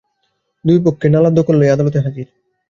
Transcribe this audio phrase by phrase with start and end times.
[0.65, 2.27] দুই পক্ষে নালার দখল লইয়া আদালতে হাজির।